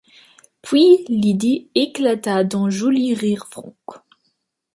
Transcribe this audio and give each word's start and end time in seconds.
Puis 0.63 1.05
Lydie 1.09 1.69
éclata 1.75 2.43
d’un 2.43 2.71
joli 2.71 3.13
rire 3.13 3.45
franc. 3.51 3.75